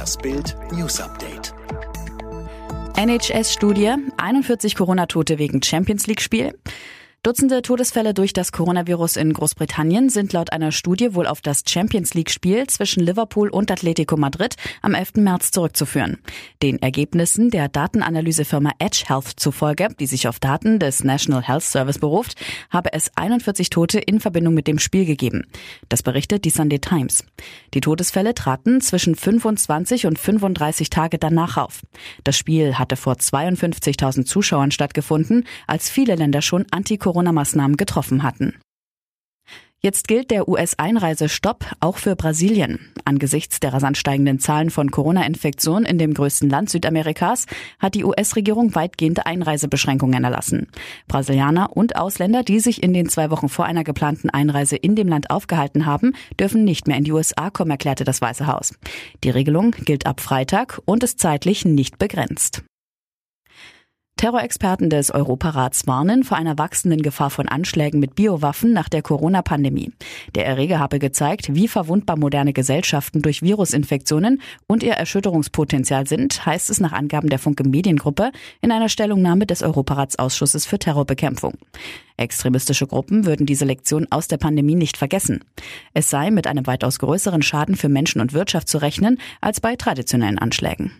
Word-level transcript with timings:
Das 0.00 0.16
Bild 0.16 0.56
News 0.72 0.98
Update. 0.98 1.52
NHS-Studie, 2.96 3.96
41 4.16 4.74
Corona-Tote 4.74 5.38
wegen 5.38 5.62
Champions 5.62 6.06
League-Spiel. 6.06 6.54
Dutzende 7.22 7.60
Todesfälle 7.60 8.14
durch 8.14 8.32
das 8.32 8.50
Coronavirus 8.50 9.16
in 9.16 9.34
Großbritannien 9.34 10.08
sind 10.08 10.32
laut 10.32 10.54
einer 10.54 10.72
Studie 10.72 11.14
wohl 11.14 11.26
auf 11.26 11.42
das 11.42 11.64
Champions 11.68 12.14
League-Spiel 12.14 12.66
zwischen 12.68 13.04
Liverpool 13.04 13.50
und 13.50 13.70
Atletico 13.70 14.16
Madrid 14.16 14.56
am 14.80 14.94
11. 14.94 15.16
März 15.16 15.50
zurückzuführen. 15.50 16.16
Den 16.62 16.80
Ergebnissen 16.80 17.50
der 17.50 17.68
Datenanalysefirma 17.68 18.70
Edge 18.78 19.04
Health 19.06 19.34
zufolge, 19.36 19.88
die 20.00 20.06
sich 20.06 20.28
auf 20.28 20.40
Daten 20.40 20.78
des 20.78 21.04
National 21.04 21.42
Health 21.42 21.64
Service 21.64 21.98
beruft, 21.98 22.36
habe 22.70 22.94
es 22.94 23.10
41 23.16 23.68
Tote 23.68 23.98
in 23.98 24.18
Verbindung 24.18 24.54
mit 24.54 24.66
dem 24.66 24.78
Spiel 24.78 25.04
gegeben. 25.04 25.44
Das 25.90 26.02
berichtet 26.02 26.46
die 26.46 26.50
Sunday 26.50 26.78
Times. 26.78 27.26
Die 27.74 27.82
Todesfälle 27.82 28.32
traten 28.32 28.80
zwischen 28.80 29.14
25 29.14 30.06
und 30.06 30.18
35 30.18 30.88
Tage 30.88 31.18
danach 31.18 31.58
auf. 31.58 31.82
Das 32.24 32.38
Spiel 32.38 32.78
hatte 32.78 32.96
vor 32.96 33.16
52.000 33.16 34.24
Zuschauern 34.24 34.70
stattgefunden, 34.70 35.46
als 35.66 35.90
viele 35.90 36.14
Länder 36.14 36.40
schon 36.40 36.64
anti 36.70 36.96
Corona-Maßnahmen 37.10 37.76
getroffen 37.76 38.22
hatten. 38.22 38.54
Jetzt 39.82 40.06
gilt 40.06 40.30
der 40.30 40.46
US-Einreisestopp 40.46 41.64
auch 41.80 41.96
für 41.96 42.14
Brasilien. 42.14 42.92
Angesichts 43.04 43.58
der 43.58 43.72
rasant 43.72 43.96
steigenden 43.96 44.38
Zahlen 44.38 44.70
von 44.70 44.92
Corona-Infektionen 44.92 45.86
in 45.86 45.98
dem 45.98 46.14
größten 46.14 46.48
Land 46.48 46.70
Südamerikas 46.70 47.46
hat 47.80 47.96
die 47.96 48.04
US-Regierung 48.04 48.76
weitgehende 48.76 49.26
Einreisebeschränkungen 49.26 50.22
erlassen. 50.22 50.68
Brasilianer 51.08 51.74
und 51.76 51.96
Ausländer, 51.96 52.44
die 52.44 52.60
sich 52.60 52.80
in 52.80 52.92
den 52.92 53.08
zwei 53.08 53.30
Wochen 53.30 53.48
vor 53.48 53.64
einer 53.64 53.82
geplanten 53.82 54.30
Einreise 54.30 54.76
in 54.76 54.94
dem 54.94 55.08
Land 55.08 55.30
aufgehalten 55.30 55.86
haben, 55.86 56.12
dürfen 56.38 56.62
nicht 56.62 56.86
mehr 56.86 56.98
in 56.98 57.04
die 57.04 57.12
USA 57.12 57.50
kommen, 57.50 57.72
erklärte 57.72 58.04
das 58.04 58.20
Weiße 58.20 58.46
Haus. 58.46 58.74
Die 59.24 59.30
Regelung 59.30 59.72
gilt 59.72 60.06
ab 60.06 60.20
Freitag 60.20 60.80
und 60.84 61.02
ist 61.02 61.18
zeitlich 61.18 61.64
nicht 61.64 61.98
begrenzt. 61.98 62.62
Terrorexperten 64.20 64.90
des 64.90 65.10
Europarats 65.10 65.86
warnen 65.86 66.24
vor 66.24 66.36
einer 66.36 66.58
wachsenden 66.58 67.00
Gefahr 67.00 67.30
von 67.30 67.48
Anschlägen 67.48 68.00
mit 68.00 68.16
Biowaffen 68.16 68.74
nach 68.74 68.90
der 68.90 69.00
Corona-Pandemie. 69.00 69.92
Der 70.34 70.44
Erreger 70.44 70.78
habe 70.78 70.98
gezeigt, 70.98 71.54
wie 71.54 71.68
verwundbar 71.68 72.18
moderne 72.18 72.52
Gesellschaften 72.52 73.22
durch 73.22 73.40
Virusinfektionen 73.40 74.42
und 74.66 74.82
ihr 74.82 74.92
Erschütterungspotenzial 74.92 76.06
sind, 76.06 76.44
heißt 76.44 76.68
es 76.68 76.80
nach 76.80 76.92
Angaben 76.92 77.30
der 77.30 77.38
Funke 77.38 77.66
Mediengruppe 77.66 78.30
in 78.60 78.72
einer 78.72 78.90
Stellungnahme 78.90 79.46
des 79.46 79.62
Europaratsausschusses 79.62 80.66
für 80.66 80.78
Terrorbekämpfung. 80.78 81.54
Extremistische 82.18 82.86
Gruppen 82.86 83.24
würden 83.24 83.46
diese 83.46 83.64
Lektion 83.64 84.06
aus 84.10 84.28
der 84.28 84.36
Pandemie 84.36 84.74
nicht 84.74 84.98
vergessen. 84.98 85.42
Es 85.94 86.10
sei 86.10 86.30
mit 86.30 86.46
einem 86.46 86.66
weitaus 86.66 86.98
größeren 86.98 87.40
Schaden 87.40 87.74
für 87.74 87.88
Menschen 87.88 88.20
und 88.20 88.34
Wirtschaft 88.34 88.68
zu 88.68 88.82
rechnen 88.82 89.18
als 89.40 89.62
bei 89.62 89.76
traditionellen 89.76 90.38
Anschlägen. 90.38 90.92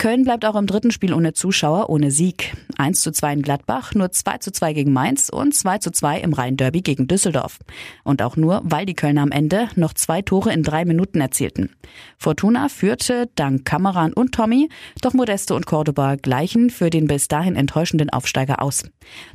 Köln 0.00 0.24
bleibt 0.24 0.46
auch 0.46 0.56
im 0.56 0.66
dritten 0.66 0.92
Spiel 0.92 1.12
ohne 1.12 1.34
Zuschauer, 1.34 1.90
ohne 1.90 2.10
Sieg. 2.10 2.56
1 2.78 3.02
zu 3.02 3.12
2 3.12 3.34
in 3.34 3.42
Gladbach, 3.42 3.92
nur 3.94 4.10
2 4.10 4.38
zu 4.38 4.50
2 4.50 4.72
gegen 4.72 4.94
Mainz 4.94 5.28
und 5.28 5.54
2 5.54 5.76
zu 5.76 5.90
2 5.90 6.20
im 6.20 6.32
Rhein-Derby 6.32 6.80
gegen 6.80 7.06
Düsseldorf. 7.06 7.58
Und 8.02 8.22
auch 8.22 8.34
nur, 8.34 8.62
weil 8.64 8.86
die 8.86 8.94
Kölner 8.94 9.20
am 9.20 9.30
Ende 9.30 9.68
noch 9.76 9.92
zwei 9.92 10.22
Tore 10.22 10.54
in 10.54 10.62
drei 10.62 10.86
Minuten 10.86 11.20
erzielten. 11.20 11.76
Fortuna 12.16 12.70
führte 12.70 13.28
dank 13.34 13.66
Kameran 13.66 14.14
und 14.14 14.32
Tommy, 14.32 14.70
doch 15.02 15.12
Modeste 15.12 15.54
und 15.54 15.66
Cordoba 15.66 16.16
gleichen 16.16 16.70
für 16.70 16.88
den 16.88 17.06
bis 17.06 17.28
dahin 17.28 17.54
enttäuschenden 17.54 18.08
Aufsteiger 18.08 18.62
aus. 18.62 18.84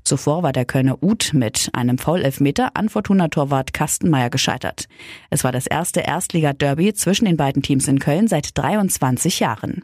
Zuvor 0.04 0.42
war 0.42 0.52
der 0.52 0.66
Kölner 0.66 1.04
Uth 1.04 1.36
mit 1.36 1.70
einem 1.74 2.00
Foul-Elfmeter 2.00 2.72
an 2.74 2.90
Fortuna-Torwart 2.90 3.72
Kastenmeier 3.72 4.32
gescheitert. 4.32 4.88
Es 5.30 5.44
war 5.44 5.52
das 5.52 5.68
erste 5.68 6.00
Erstliga-Derby 6.00 6.96
zwischen 6.96 7.26
den 7.26 7.38
beiden 7.38 7.62
Teams 7.62 7.88
in 7.88 8.00
Köln 8.00 8.28
seit 8.28 8.58
23 8.58 9.40
Jahren. 9.40 9.84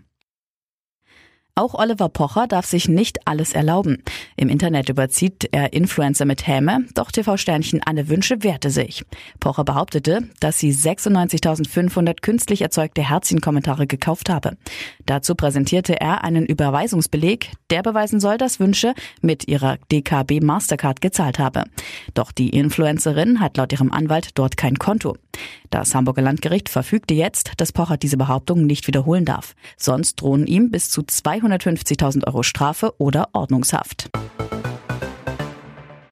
Auch 1.54 1.74
Oliver 1.74 2.08
Pocher 2.08 2.48
darf 2.48 2.66
sich 2.66 2.88
nicht 2.88 3.28
alles 3.28 3.52
erlauben. 3.52 4.02
Im 4.38 4.48
Internet 4.48 4.88
überzieht 4.88 5.50
er 5.52 5.74
Influencer 5.74 6.24
mit 6.24 6.48
Häme, 6.48 6.86
doch 6.96 7.12
TV-Sternchen 7.12 7.82
Anne 7.86 8.08
Wünsche 8.08 8.42
wehrte 8.42 8.70
sich. 8.70 9.04
Pocher 9.42 9.66
behauptete, 9.66 10.30
dass 10.40 10.60
sie 10.60 10.72
96.500 10.72 12.22
künstlich 12.22 12.62
erzeugte 12.62 13.08
Herzchenkommentare 13.08 13.86
gekauft 13.86 14.30
habe. 14.30 14.58
Dazu 15.06 15.36
präsentierte 15.36 16.00
er 16.00 16.24
einen 16.24 16.46
Überweisungsbeleg, 16.46 17.52
der 17.70 17.84
beweisen 17.84 18.22
soll, 18.22 18.38
dass 18.38 18.62
Wünsche 18.62 18.94
mit 19.22 19.50
ihrer 19.50 19.78
DKB 19.92 20.42
Mastercard 20.42 21.02
gezahlt 21.02 21.38
habe. 21.38 21.66
Doch 22.14 22.32
die 22.32 22.50
Influencerin 22.50 23.42
hat 23.42 23.58
laut 23.58 23.74
ihrem 23.74 23.92
Anwalt 23.92 24.30
dort 24.36 24.56
kein 24.56 24.80
Konto. 24.80 25.18
Das 25.70 25.96
Hamburger 25.96 26.22
Landgericht 26.22 26.70
verfügte 26.70 27.14
jetzt, 27.14 27.54
dass 27.58 27.72
Pocher 27.72 27.98
diese 27.98 28.18
Behauptung 28.18 28.66
nicht 28.66 28.88
wiederholen 28.88 29.26
darf. 29.26 29.56
Sonst 29.78 30.22
drohen 30.22 30.46
ihm 30.46 30.70
bis 30.70 30.90
zu 30.90 31.02
250.000 31.58 32.28
Euro 32.28 32.44
Strafe 32.44 32.94
oder 32.98 33.30
Ordnungshaft. 33.34 34.10